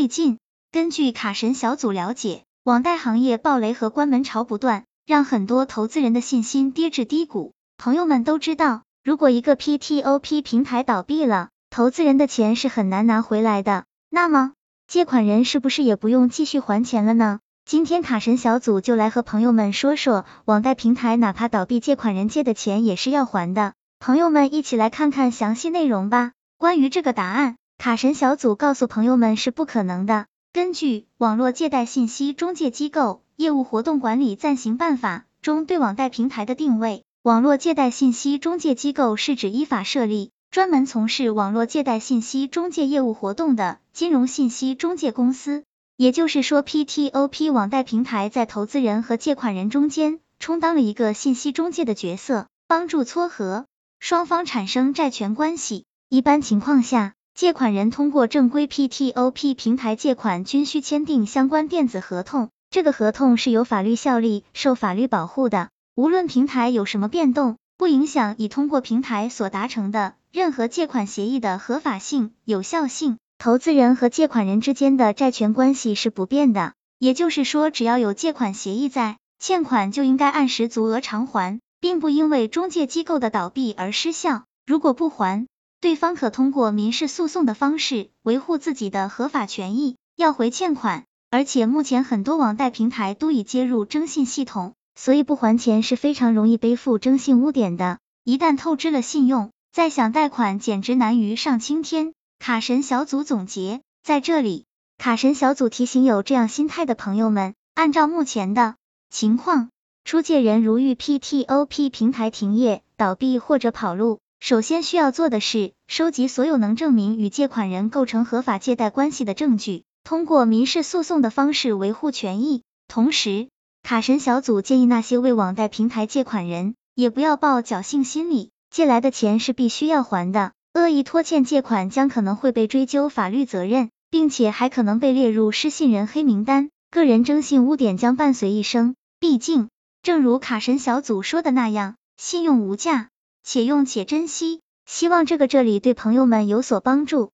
[0.00, 0.38] 最近，
[0.72, 7.52] 根据卡神小组了解，网贷行业暴雷和关门潮不断，让很多投资人的信心跌至低谷。
[7.76, 13.84] 朋友们都知道，如果一个 P T O P 平台倒闭了，投资人的钱是很难拿回来的。
[14.08, 14.54] 那么，
[14.88, 17.40] 借款人是不是也不用继续还钱了呢？
[17.66, 23.74] 今天卡神小组就来和朋友们说说，网贷平台哪怕倒闭，借款人借的钱也是要还的。
[23.98, 26.32] 朋友们一起来看看详细内容吧。
[26.56, 27.56] 关于这个答案。
[27.80, 30.26] 卡神小组告诉朋友们是不可能的。
[30.52, 45.64] 根据《网络借贷信息中介机构业务活动管理暂行办法》中对网贷平台的定位，网络借贷信息中介机构是指依法设立，专门从事网络借贷信息中介业务活动的金融信息中介公司。
[45.96, 53.64] 也就是说，PTOP 网贷平台在投资人和借款人中间充当了一个信息中介的角色，帮助撮合
[54.00, 55.86] 双方产生债权关系。
[56.10, 62.50] 一般情况下，借款人通过正规 P T O P 平台借款，均需签订相关电子合同。
[62.70, 65.70] 这个合同是有法律效力、受法律保护的。
[65.96, 73.16] 无论平台有什么变动，不影响已通过平台所达成的任何借款协议的合法性、有效性。
[73.38, 76.74] 投资人和借款人之间的债权关系是不变的。
[76.98, 84.44] 也就是说，只要有借款协议在，欠款就应该按时足额偿还，并不因为中介机构的倒闭而失效。
[84.66, 85.46] 如果不还，
[85.80, 91.04] 对方可通过民事诉讼的方式维护自己的合法权益，要回欠款。
[91.30, 97.98] 而且目前很多网贷平台都已接入征信系统，所以不还钱是非常容易背负征信污点的。
[98.24, 102.12] 一旦透支了信用，再想贷款简直难于上青天。
[102.38, 104.66] 卡神小组总结，在这里，
[104.98, 108.74] 卡神小组提醒有这样心态的朋友们，按照目前的
[109.08, 109.70] 情况，
[110.04, 114.18] 出借人如遇 P2P 平台停业、倒闭或者跑路。
[114.40, 122.62] 首先需要做的是，收集所有能证明与借款人构成合法借贷关系的证据，通过民事诉讼的方式维护权益。
[122.88, 123.48] 同时，
[123.82, 138.94] 卡神小组建议那些为网贷平台借款人，也不要抱侥幸心理，借来的钱是必须要还的，恶意拖欠借款将可能会被追究法律责任，并且还可能被列入失信人黑名单，个人征信污点将伴随一生。
[139.20, 139.68] 毕竟，
[140.02, 143.10] 正如卡神小组说的那样，信用无价。
[143.42, 147.32] 且用且珍惜，希望这个这里对朋友们有所帮助。